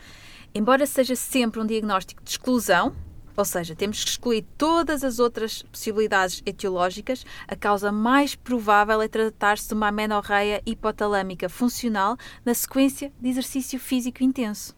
Embora 0.53 0.85
seja 0.85 1.15
sempre 1.15 1.59
um 1.59 1.65
diagnóstico 1.65 2.23
de 2.23 2.29
exclusão, 2.29 2.93
ou 3.35 3.45
seja, 3.45 3.75
temos 3.75 4.03
que 4.03 4.09
excluir 4.11 4.45
todas 4.55 5.03
as 5.03 5.17
outras 5.17 5.63
possibilidades 5.63 6.43
etiológicas, 6.45 7.25
a 7.47 7.55
causa 7.55 7.91
mais 7.91 8.35
provável 8.35 9.01
é 9.01 9.07
tratar-se 9.07 9.69
de 9.69 9.73
uma 9.73 9.87
amenorreia 9.87 10.61
hipotalâmica 10.63 11.49
funcional 11.49 12.17
na 12.45 12.53
sequência 12.53 13.11
de 13.19 13.29
exercício 13.29 13.79
físico 13.79 14.23
intenso. 14.23 14.75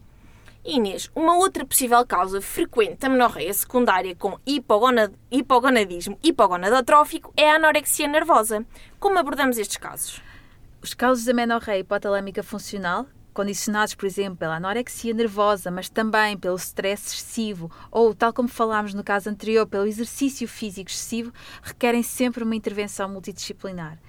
Inês, 0.65 1.11
uma 1.13 1.35
outra 1.35 1.65
possível 1.65 2.05
causa 2.07 2.39
frequente 2.39 2.99
da 2.99 3.09
menorreia 3.09 3.53
secundária 3.53 4.15
com 4.15 4.39
hipogonad 4.45 5.13
hipogonadismo 5.29 6.17
hipogonadotrófico 6.23 7.33
é 7.35 7.51
a 7.51 7.55
anorexia 7.55 8.07
nervosa. 8.07 8.65
Como 8.97 9.19
abordamos 9.19 9.57
estes 9.57 9.75
casos? 9.75 10.21
Os 10.81 10.93
casos 10.93 11.25
da 11.25 11.33
menorreia 11.33 11.81
hipotalâmica 11.81 12.41
funcional, 12.41 13.05
condicionados, 13.33 13.93
por 13.93 14.05
exemplo, 14.05 14.37
pela 14.37 14.55
anorexia 14.55 15.13
nervosa, 15.13 15.69
mas 15.69 15.89
também 15.89 16.37
pelo 16.37 16.55
stress 16.55 17.07
excessivo 17.07 17.69
ou, 17.91 18.15
tal 18.15 18.31
como 18.31 18.47
falámos 18.47 18.93
no 18.93 19.03
caso 19.03 19.29
anterior, 19.29 19.67
pelo 19.67 19.85
exercício 19.85 20.47
físico 20.47 20.89
excessivo, 20.89 21.33
requerem 21.61 22.03
sempre 22.03 22.41
uma 22.41 22.55
intervenção 22.55 23.09
multidisciplinar. 23.09 23.99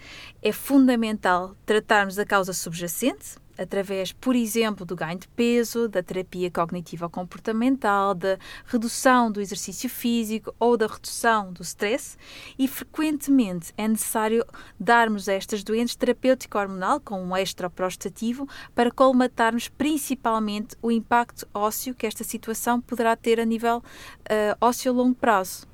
É 0.40 0.52
fundamental 0.52 1.56
tratarmos 1.66 2.16
a 2.16 2.24
causa 2.24 2.52
subjacente, 2.52 3.42
através, 3.58 4.12
por 4.12 4.34
exemplo, 4.34 4.84
do 4.84 4.96
ganho 4.96 5.18
de 5.18 5.28
peso, 5.28 5.88
da 5.88 6.02
terapia 6.02 6.50
cognitiva 6.50 7.08
comportamental, 7.08 8.14
da 8.14 8.38
redução 8.66 9.30
do 9.30 9.40
exercício 9.40 9.88
físico 9.88 10.54
ou 10.58 10.76
da 10.76 10.86
redução 10.86 11.52
do 11.52 11.62
stress, 11.62 12.16
e 12.58 12.66
frequentemente 12.66 13.72
é 13.76 13.86
necessário 13.86 14.44
darmos 14.78 15.28
a 15.28 15.32
estas 15.34 15.62
doentes 15.62 15.96
terapêutico 15.96 16.58
hormonal 16.58 17.00
com 17.00 17.22
um 17.22 17.36
extraprostativo 17.36 18.48
para 18.74 18.90
colmatarmos 18.90 19.68
principalmente 19.68 20.76
o 20.82 20.90
impacto 20.90 21.46
ósseo 21.52 21.94
que 21.94 22.06
esta 22.06 22.24
situação 22.24 22.80
poderá 22.80 23.16
ter 23.16 23.40
a 23.40 23.44
nível 23.44 23.78
uh, 23.78 24.56
ósseo 24.60 24.92
a 24.92 24.94
longo 24.94 25.14
prazo. 25.14 25.73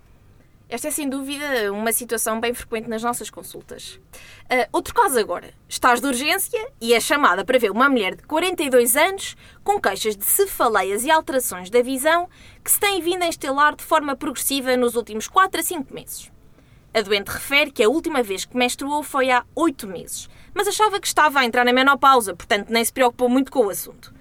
Esta 0.70 0.86
é 0.86 0.90
sem 0.92 1.08
dúvida 1.08 1.72
uma 1.72 1.92
situação 1.92 2.38
bem 2.38 2.54
frequente 2.54 2.88
nas 2.88 3.02
nossas 3.02 3.28
consultas. 3.28 3.98
Uh, 4.44 4.68
outro 4.70 4.94
caso 4.94 5.18
agora. 5.18 5.52
Estás 5.68 6.00
de 6.00 6.06
urgência 6.06 6.64
e 6.80 6.94
é 6.94 7.00
chamada 7.00 7.44
para 7.44 7.58
ver 7.58 7.72
uma 7.72 7.88
mulher 7.88 8.14
de 8.14 8.22
42 8.22 8.94
anos 8.94 9.36
com 9.64 9.80
queixas 9.80 10.16
de 10.16 10.24
cefaleias 10.24 11.02
e 11.02 11.10
alterações 11.10 11.70
da 11.70 11.82
visão 11.82 12.28
que 12.62 12.70
se 12.70 12.78
têm 12.78 13.02
vindo 13.02 13.24
a 13.24 13.26
instalar 13.26 13.74
de 13.74 13.82
forma 13.82 14.14
progressiva 14.14 14.76
nos 14.76 14.94
últimos 14.94 15.26
4 15.26 15.58
a 15.58 15.62
5 15.64 15.92
meses. 15.92 16.30
A 16.94 17.00
doente 17.00 17.30
refere 17.30 17.72
que 17.72 17.82
a 17.82 17.88
última 17.88 18.22
vez 18.22 18.44
que 18.44 18.56
menstruou 18.56 19.02
foi 19.02 19.28
há 19.28 19.44
8 19.56 19.88
meses, 19.88 20.28
mas 20.54 20.68
achava 20.68 21.00
que 21.00 21.06
estava 21.08 21.40
a 21.40 21.44
entrar 21.44 21.64
na 21.64 21.72
menopausa, 21.72 22.32
portanto 22.32 22.70
nem 22.70 22.84
se 22.84 22.92
preocupou 22.92 23.28
muito 23.28 23.50
com 23.50 23.66
o 23.66 23.70
assunto. 23.70 24.14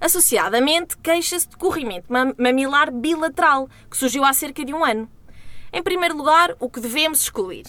Associadamente, 0.00 0.96
queixa-se 0.96 1.46
de 1.46 1.58
corrimento 1.58 2.06
mamilar 2.38 2.90
bilateral, 2.90 3.68
que 3.90 3.98
surgiu 3.98 4.24
há 4.24 4.32
cerca 4.32 4.64
de 4.64 4.72
um 4.72 4.82
ano. 4.82 5.06
Em 5.72 5.82
primeiro 5.82 6.16
lugar, 6.16 6.56
o 6.58 6.68
que 6.68 6.80
devemos 6.80 7.20
excluir? 7.20 7.64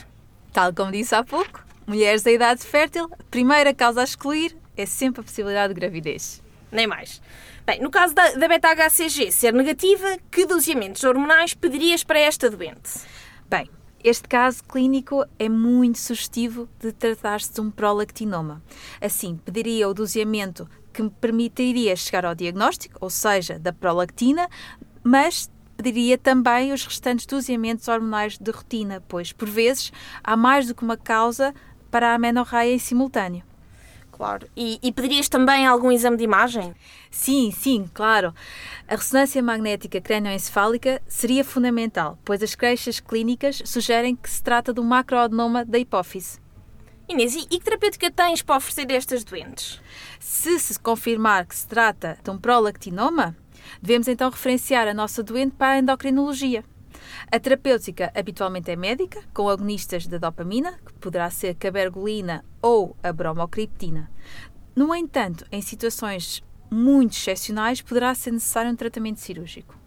Tal 0.52 0.74
como 0.74 0.92
disse 0.92 1.14
há 1.14 1.24
pouco, 1.24 1.64
mulheres 1.86 2.24
da 2.24 2.32
idade 2.32 2.64
fértil, 2.64 3.08
a 3.12 3.24
primeira 3.30 3.76
causa 3.76 4.02
a 4.02 4.04
excluir 4.04 4.58
é 4.76 4.88
sempre 4.88 5.22
a 5.22 5.24
possibilidade 5.24 5.74
de 5.74 5.80
gravidez. 5.80 6.42
Nem 6.72 6.88
mais. 6.88 7.22
Bem, 7.64 7.80
no 7.80 7.92
caso 7.92 8.16
da, 8.16 8.32
da 8.32 8.48
beta-HCG 8.48 9.32
ser 9.32 9.54
negativa, 9.54 10.18
que 10.32 10.48
doseamentos 10.48 11.04
hormonais 11.04 11.54
pedirias 11.54 12.04
para 12.04 12.18
esta 12.18 12.50
doente? 12.50 13.02
Bem, 13.48 13.70
este 14.04 14.28
caso 14.28 14.64
clínico 14.64 15.24
é 15.38 15.48
muito 15.48 16.00
sugestivo 16.00 16.68
de 16.80 16.92
tratar-se 16.92 17.54
de 17.54 17.62
um 17.62 17.70
prolactinoma. 17.70 18.64
Assim, 19.00 19.38
pediria 19.46 19.88
o 19.88 19.94
doseamento 19.94 20.68
que 20.92 21.04
me 21.04 21.10
permitiria 21.12 21.96
chegar 21.96 22.26
ao 22.26 22.34
diagnóstico, 22.34 22.98
ou 23.00 23.12
seja, 23.12 23.60
da 23.60 23.72
prolactina, 23.72 24.50
mas 25.04 25.52
pediria 25.82 26.16
também 26.16 26.72
os 26.72 26.86
restantes 26.86 27.26
doseamentos 27.26 27.88
hormonais 27.88 28.38
de 28.38 28.52
rotina, 28.52 29.04
pois, 29.08 29.34
por 29.34 29.50
vezes, 29.50 29.92
há 30.24 30.38
mais 30.38 30.68
do 30.68 30.76
que 30.76 30.84
uma 30.84 30.96
causa 30.96 31.56
para 31.90 32.12
a 32.12 32.14
amenorreia 32.14 32.76
em 32.76 32.78
simultâneo. 32.78 33.44
Claro. 34.12 34.48
E, 34.56 34.80
e, 34.84 34.92
pedirias 34.92 35.28
também 35.28 35.66
algum 35.66 35.92
exame 35.92 36.18
de 36.18 36.24
imagem? 36.24 36.76
Sim, 37.10 37.52
sim, 37.52 37.90
claro. 37.92 38.32
A 38.88 38.96
ressonância 38.96 39.42
magnética 39.42 40.00
crânioencefálica 40.00 41.02
seria 41.08 41.44
fundamental, 41.44 42.20
pois 42.24 42.44
as 42.44 42.54
queixas 42.54 43.00
clínicas 43.00 43.64
sugerem 43.66 44.16
que 44.16 44.30
se 44.30 44.44
trata 44.44 44.80
um 44.80 44.84
macroadenoma 44.84 45.66
da 45.66 45.80
hipófise. 45.80 46.40
Inês, 47.10 47.34
e 47.36 47.48
que 47.48 47.60
terapêutica 47.60 48.12
tens 48.12 48.44
para 48.44 48.58
oferecer 48.58 48.86
a 48.92 48.96
estas 48.96 49.24
doentes? 49.24 49.82
Se 50.20 50.60
se 50.60 50.80
confirmar 50.80 51.48
que 51.48 51.56
se 51.56 51.68
trata 51.68 52.20
de 52.24 52.30
um 52.30 52.38
prolactinoma, 52.38 53.36
Devemos 53.82 54.08
então 54.08 54.30
referenciar 54.30 54.88
a 54.88 54.94
nossa 54.94 55.22
doente 55.22 55.56
para 55.56 55.74
a 55.74 55.80
endocrinologia. 55.80 56.64
A 57.32 57.40
terapêutica 57.40 58.12
habitualmente 58.16 58.72
é 58.72 58.76
médica, 58.76 59.22
com 59.34 59.50
agonistas 59.50 60.08
da 60.08 60.18
dopamina, 60.18 60.80
que 60.86 60.94
poderá 60.94 61.30
ser 61.30 61.56
cabergolina 61.56 62.44
ou 62.62 62.96
a 63.04 63.12
bromocriptina. 63.12 64.10
No 64.76 64.96
entanto, 64.96 65.46
em 65.52 65.62
situações 65.62 66.44
muito 66.70 67.14
excepcionais, 67.14 67.82
poderá 67.82 68.16
ser 68.16 68.32
necessário 68.32 68.72
um 68.72 68.76
tratamento 68.76 69.20
cirúrgico. 69.20 69.82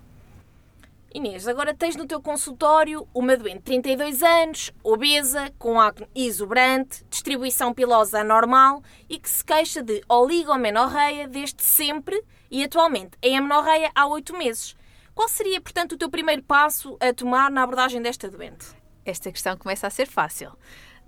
Inês, 1.15 1.47
agora 1.47 1.73
tens 1.73 1.95
no 1.95 2.07
teu 2.07 2.21
consultório 2.21 3.07
uma 3.15 3.37
doente 3.37 3.59
de 3.59 3.63
32 3.63 4.21
anos, 4.21 4.73
obesa, 4.83 5.49
com 5.61 5.81
acne 5.81 6.09
exuberante, 6.13 7.05
distribuição 7.09 7.73
pilosa 7.73 8.21
anormal 8.21 8.83
e 9.09 9.17
que 9.17 9.31
se 9.31 9.45
queixa 9.45 9.81
de 9.81 10.03
oligomenorreia 10.09 11.29
desde 11.29 11.63
sempre 11.63 12.21
e 12.55 12.63
atualmente 12.63 13.19
é 13.21 13.37
amenorreia 13.37 13.91
há 13.97 14.07
8 14.07 14.33
meses. 14.39 14.77
Qual 15.13 15.29
seria, 15.29 15.61
portanto, 15.61 15.93
o 15.93 15.97
teu 15.99 16.09
primeiro 16.09 16.41
passo 16.45 16.97
a 17.01 17.13
tomar 17.13 17.51
na 17.51 17.65
abordagem 17.65 18.01
desta 18.01 18.31
doente? 18.31 18.67
Esta 19.05 19.33
questão 19.33 19.57
começa 19.57 19.89
a 19.89 19.91
ser 19.91 20.07
fácil. 20.07 20.53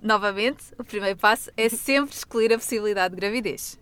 Novamente, 0.01 0.65
o 0.77 0.83
primeiro 0.83 1.17
passo 1.17 1.49
é 1.55 1.69
sempre 1.69 2.13
excluir 2.13 2.53
a 2.53 2.57
possibilidade 2.57 3.15
de 3.15 3.21
gravidez 3.21 3.79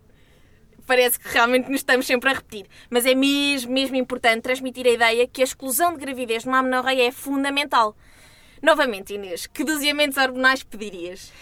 parece 0.86 1.19
que 1.19 1.27
realmente 1.29 1.67
nos 1.67 1.79
estamos 1.79 2.05
sempre 2.05 2.29
a 2.29 2.34
repetir. 2.34 2.67
Mas 2.91 3.07
é 3.07 3.15
mesmo, 3.15 3.74
mesmo 3.74 3.95
importante 3.95 4.43
transmitir 4.43 4.86
a 4.86 4.91
ideia 4.91 5.27
que 5.27 5.41
a 5.41 5.43
exclusão 5.43 5.93
de 5.93 6.00
gravidez 6.00 6.45
numa 6.45 6.60
amenorreia 6.60 7.07
é 7.07 7.12
fundamental. 7.12 7.98
Novamente, 8.62 9.15
Inês, 9.15 9.48
que 9.48 9.63
doseamentos 9.63 10.15
hormonais 10.15 10.62
pedirias? 10.62 11.34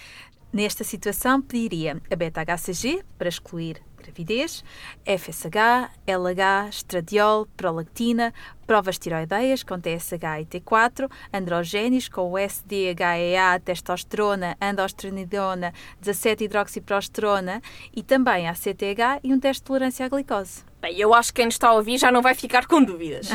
Nesta 0.54 0.86
situação, 0.86 1.42
pediria 1.42 2.02
a 2.10 2.16
beta-HCG 2.16 3.04
para 3.18 3.28
excluir 3.28 3.84
gravidez, 4.04 4.62
FSH, 5.08 5.90
LH, 6.06 6.50
estradiol, 6.70 7.48
prolactina, 7.58 8.34
provas 8.66 8.98
tiroideias 8.98 9.64
com 9.64 9.80
TSH 9.80 10.42
e 10.42 10.46
T4, 10.46 11.10
androgénios 11.34 12.08
com 12.08 12.38
SDHEA, 12.38 13.60
testosterona, 13.64 14.58
androstenediona, 14.62 15.74
17-hidroxiprogesterona 16.04 17.62
e 17.96 18.02
também 18.02 18.48
a 18.48 18.54
CTH 18.54 19.20
e 19.24 19.34
um 19.34 19.40
teste 19.40 19.62
de 19.62 19.68
tolerância 19.68 20.06
à 20.06 20.10
glicose. 20.10 20.64
Bem, 20.84 21.00
eu 21.00 21.14
acho 21.14 21.32
que 21.32 21.38
quem 21.38 21.46
nos 21.46 21.56
está 21.56 21.70
a 21.70 21.74
ouvir 21.76 21.98
já 21.98 22.12
não 22.12 22.22
vai 22.22 22.36
ficar 22.36 22.66
com 22.66 22.84
dúvidas. 22.84 23.30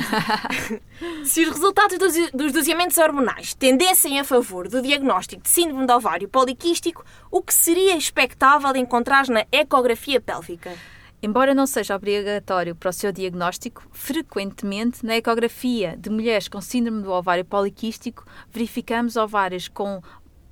Se 1.24 1.42
os 1.42 1.48
resultados 1.48 1.96
dos, 1.96 2.30
dos 2.30 2.52
doseamentos 2.52 2.98
hormonais 2.98 3.54
tendessem 3.54 4.20
a 4.20 4.24
favor 4.24 4.68
do 4.68 4.82
diagnóstico 4.82 5.42
de 5.42 5.48
síndrome 5.48 5.86
do 5.86 5.92
ovário 5.94 6.28
poliquístico, 6.28 7.02
o 7.30 7.40
que 7.40 7.54
seria 7.54 7.96
expectável 7.96 8.76
encontrar 8.76 9.26
na 9.28 9.46
ecografia 9.50 10.20
pélvica? 10.20 10.72
Embora 11.20 11.52
não 11.52 11.66
seja 11.66 11.96
obrigatório 11.96 12.76
para 12.76 12.90
o 12.90 12.92
seu 12.92 13.10
diagnóstico, 13.10 13.84
frequentemente 13.90 15.04
na 15.04 15.16
ecografia 15.16 15.96
de 15.96 16.08
mulheres 16.08 16.46
com 16.46 16.60
síndrome 16.60 17.02
do 17.02 17.10
ovário 17.10 17.44
poliquístico 17.44 18.24
verificamos 18.48 19.16
ovários 19.16 19.66
com 19.66 20.00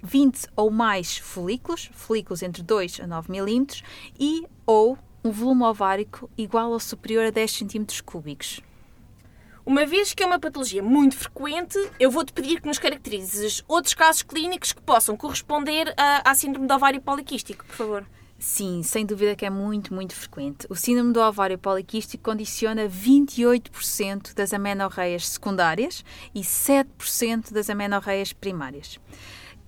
20 0.03 0.49
ou 0.57 0.69
mais 0.69 1.19
folículos, 1.19 1.89
folículos 1.93 2.43
entre 2.43 2.65
2 2.65 3.01
a 3.01 3.07
9 3.07 3.31
milímetros, 3.31 3.83
e 4.19 4.45
ou 4.67 4.99
um 5.23 5.31
volume 5.31 5.63
ovárico 5.63 6.29
igual 6.37 6.73
ou 6.73 6.81
superior 6.81 7.27
a 7.27 7.31
10 7.31 7.59
cm 7.59 8.03
cúbicos. 8.05 8.61
Uma 9.65 9.87
vez 9.87 10.15
que 10.15 10.23
é 10.23 10.27
uma 10.27 10.39
patologia 10.39 10.83
muito 10.83 11.17
frequente, 11.17 11.79
eu 11.99 12.11
vou-te 12.11 12.33
pedir 12.33 12.61
que 12.61 12.69
nos 12.69 12.79
caracterizes 12.79 13.65
outros 13.69 13.95
casos 13.95 14.23
clínicos 14.23 14.73
que 14.73 14.83
possam 14.83 15.17
corresponder 15.17 15.95
à, 15.97 16.29
à 16.29 16.35
síndrome 16.35 16.67
do 16.67 16.75
ovário 16.75 17.01
poliquístico, 17.01 17.65
por 17.65 17.75
favor. 17.75 18.07
Sim, 18.39 18.83
sem 18.83 19.07
dúvida 19.07 19.35
que 19.35 19.47
é 19.47 19.51
muito, 19.51 19.95
muito 19.95 20.15
frequente. 20.15 20.67
O 20.69 20.75
síndrome 20.75 21.13
do 21.13 21.21
ovário 21.21 21.59
poliquístico 21.59 22.25
condiciona 22.25 22.87
28% 22.87 24.35
das 24.35 24.53
amenorreias 24.53 25.27
secundárias 25.27 26.05
e 26.35 26.41
7% 26.41 27.53
das 27.53 27.71
amenorreias 27.71 28.35
primárias. 28.35 29.01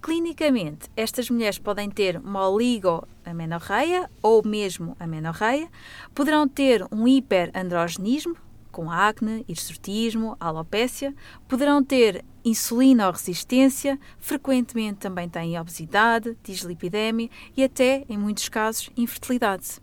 Clinicamente, 0.02 0.88
estas 0.96 1.30
mulheres 1.30 1.58
podem 1.58 1.90
ter 1.90 2.18
uma 2.18 2.48
oligoamenorreia 2.48 4.08
ou 4.22 4.46
mesmo 4.46 4.94
amenorreia, 5.00 5.68
poderão 6.14 6.46
ter 6.46 6.86
um 6.92 7.08
hiperandrogenismo, 7.08 8.36
com 8.70 8.90
acne, 8.90 9.44
hirsutismo, 9.48 10.36
alopécia, 10.38 11.14
poderão 11.48 11.82
ter 11.82 12.24
insulinoresistência, 12.48 13.98
frequentemente 14.18 14.98
também 14.98 15.28
têm 15.28 15.58
obesidade, 15.58 16.36
dislipidemia 16.42 17.28
e 17.56 17.64
até, 17.64 18.04
em 18.08 18.16
muitos 18.16 18.48
casos, 18.48 18.90
infertilidade. 18.96 19.80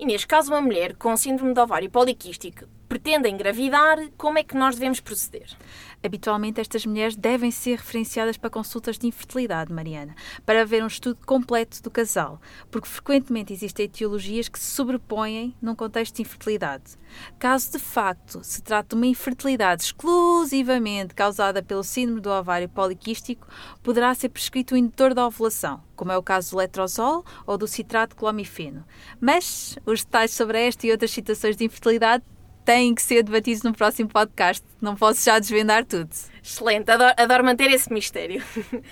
Neste 0.00 0.26
caso, 0.26 0.52
uma 0.52 0.60
mulher 0.60 0.94
com 0.96 1.16
síndrome 1.16 1.54
de 1.54 1.60
ovário 1.60 1.90
poliquístico 1.90 2.75
pretende 2.88 3.28
engravidar, 3.28 3.98
como 4.16 4.38
é 4.38 4.42
que 4.42 4.56
nós 4.56 4.74
devemos 4.74 5.00
proceder? 5.00 5.56
Habitualmente, 6.02 6.60
estas 6.60 6.86
mulheres 6.86 7.16
devem 7.16 7.50
ser 7.50 7.78
referenciadas 7.78 8.36
para 8.36 8.50
consultas 8.50 8.98
de 8.98 9.06
infertilidade, 9.06 9.72
Mariana, 9.72 10.14
para 10.44 10.62
haver 10.62 10.82
um 10.82 10.86
estudo 10.86 11.18
completo 11.26 11.82
do 11.82 11.90
casal, 11.90 12.40
porque 12.70 12.88
frequentemente 12.88 13.52
existem 13.52 13.86
etiologias 13.86 14.48
que 14.48 14.58
se 14.58 14.66
sobrepõem 14.66 15.54
num 15.60 15.74
contexto 15.74 16.16
de 16.16 16.22
infertilidade. 16.22 16.96
Caso 17.38 17.72
de 17.72 17.78
facto 17.78 18.40
se 18.44 18.62
trate 18.62 18.90
de 18.90 18.94
uma 18.94 19.06
infertilidade 19.06 19.82
exclusivamente 19.82 21.14
causada 21.14 21.62
pelo 21.62 21.82
síndrome 21.82 22.20
do 22.20 22.30
ovário 22.30 22.68
poliquístico, 22.68 23.48
poderá 23.82 24.14
ser 24.14 24.28
prescrito 24.28 24.74
um 24.74 24.78
indutor 24.78 25.12
da 25.12 25.26
ovulação, 25.26 25.82
como 25.96 26.12
é 26.12 26.16
o 26.16 26.22
caso 26.22 26.52
do 26.52 26.58
letrozol 26.58 27.24
ou 27.46 27.58
do 27.58 27.66
citrato 27.66 28.14
clomifeno. 28.14 28.84
Mas 29.20 29.76
os 29.84 30.04
detalhes 30.04 30.32
sobre 30.32 30.66
esta 30.66 30.86
e 30.86 30.92
outras 30.92 31.10
situações 31.10 31.56
de 31.56 31.64
infertilidade 31.64 32.22
têm 32.66 32.94
que 32.94 33.00
ser 33.00 33.22
debatidos 33.22 33.62
no 33.62 33.72
próximo 33.72 34.10
podcast. 34.10 34.62
Não 34.82 34.96
posso 34.96 35.24
já 35.24 35.38
desvendar 35.38 35.84
tudo. 35.86 36.10
Excelente, 36.42 36.90
adoro, 36.90 37.14
adoro 37.16 37.44
manter 37.44 37.70
esse 37.70 37.90
mistério. 37.92 38.42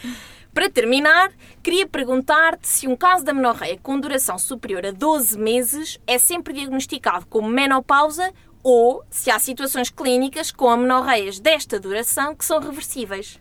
Para 0.54 0.70
terminar, 0.70 1.32
queria 1.60 1.84
perguntar-te 1.84 2.68
se 2.68 2.86
um 2.86 2.94
caso 2.94 3.24
da 3.24 3.34
menorreia 3.34 3.76
com 3.82 3.98
duração 3.98 4.38
superior 4.38 4.86
a 4.86 4.92
12 4.92 5.36
meses 5.36 5.98
é 6.06 6.16
sempre 6.16 6.54
diagnosticado 6.54 7.26
como 7.26 7.48
menopausa 7.48 8.32
ou 8.62 9.04
se 9.10 9.32
há 9.32 9.38
situações 9.40 9.90
clínicas 9.90 10.52
com 10.52 10.70
amenorreias 10.70 11.40
desta 11.40 11.80
duração 11.80 12.36
que 12.36 12.44
são 12.44 12.60
reversíveis. 12.60 13.40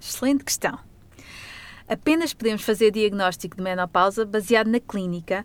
Excelente 0.00 0.44
questão. 0.44 0.78
Apenas 1.88 2.32
podemos 2.32 2.62
fazer 2.62 2.92
diagnóstico 2.92 3.56
de 3.56 3.62
menopausa 3.62 4.24
baseado 4.24 4.68
na 4.68 4.78
clínica 4.78 5.44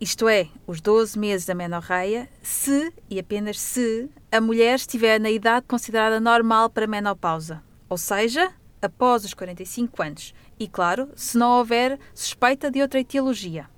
isto 0.00 0.28
é, 0.28 0.48
os 0.64 0.80
12 0.80 1.18
meses 1.18 1.46
da 1.46 1.54
menorreia, 1.54 2.28
se 2.40 2.92
e 3.10 3.18
apenas 3.18 3.58
se 3.58 4.08
a 4.30 4.40
mulher 4.40 4.76
estiver 4.76 5.18
na 5.18 5.30
idade 5.30 5.66
considerada 5.66 6.20
normal 6.20 6.70
para 6.70 6.86
menopausa, 6.86 7.62
ou 7.88 7.98
seja, 7.98 8.52
após 8.80 9.24
os 9.24 9.34
45 9.34 10.02
anos, 10.02 10.34
e 10.58 10.68
claro, 10.68 11.10
se 11.16 11.36
não 11.36 11.58
houver 11.58 11.98
suspeita 12.14 12.70
de 12.70 12.80
outra 12.80 13.00
etiologia. 13.00 13.68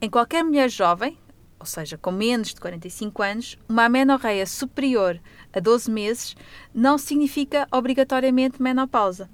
Em 0.00 0.10
qualquer 0.10 0.42
mulher 0.42 0.68
jovem, 0.68 1.16
ou 1.60 1.66
seja, 1.66 1.96
com 1.96 2.10
menos 2.10 2.48
de 2.48 2.60
45 2.60 3.22
anos, 3.22 3.58
uma 3.68 3.84
amenorreia 3.84 4.44
superior 4.44 5.20
a 5.52 5.60
12 5.60 5.88
meses 5.88 6.36
não 6.74 6.98
significa 6.98 7.68
obrigatoriamente 7.70 8.60
menopausa 8.60 9.30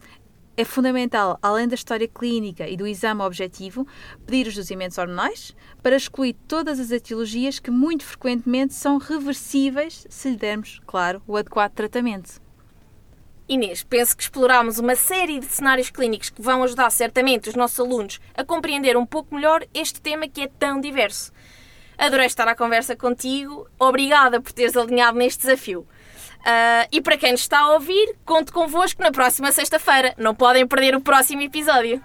é 0.58 0.64
fundamental, 0.64 1.38
além 1.40 1.68
da 1.68 1.76
história 1.76 2.08
clínica 2.08 2.66
e 2.66 2.76
do 2.76 2.84
exame 2.84 3.22
objetivo, 3.22 3.86
pedir 4.26 4.48
os 4.48 4.56
doseamentos 4.56 4.98
hormonais 4.98 5.54
para 5.80 5.94
excluir 5.94 6.34
todas 6.48 6.80
as 6.80 6.90
etiologias 6.90 7.60
que 7.60 7.70
muito 7.70 8.04
frequentemente 8.04 8.74
são 8.74 8.98
reversíveis 8.98 10.04
se 10.10 10.30
lhe 10.30 10.36
dermos, 10.36 10.80
claro, 10.84 11.22
o 11.28 11.36
adequado 11.36 11.74
tratamento. 11.74 12.42
Inês, 13.48 13.84
penso 13.84 14.16
que 14.16 14.24
explorámos 14.24 14.80
uma 14.80 14.96
série 14.96 15.38
de 15.38 15.46
cenários 15.46 15.90
clínicos 15.90 16.28
que 16.28 16.42
vão 16.42 16.64
ajudar 16.64 16.90
certamente 16.90 17.48
os 17.48 17.54
nossos 17.54 17.78
alunos 17.78 18.20
a 18.34 18.44
compreender 18.44 18.96
um 18.96 19.06
pouco 19.06 19.36
melhor 19.36 19.64
este 19.72 20.00
tema 20.00 20.26
que 20.26 20.40
é 20.40 20.48
tão 20.48 20.80
diverso. 20.80 21.30
Adorei 21.96 22.26
estar 22.26 22.48
à 22.48 22.56
conversa 22.56 22.96
contigo. 22.96 23.68
Obrigada 23.78 24.40
por 24.40 24.50
teres 24.50 24.76
alinhado 24.76 25.16
neste 25.16 25.42
desafio. 25.42 25.86
Uh, 26.48 26.88
e 26.90 27.02
para 27.02 27.18
quem 27.18 27.32
nos 27.32 27.42
está 27.42 27.58
a 27.58 27.72
ouvir, 27.74 28.16
conto 28.24 28.54
convosco 28.54 29.02
na 29.02 29.12
próxima 29.12 29.52
sexta-feira. 29.52 30.14
Não 30.16 30.34
podem 30.34 30.66
perder 30.66 30.96
o 30.96 31.00
próximo 31.00 31.42
episódio. 31.42 32.02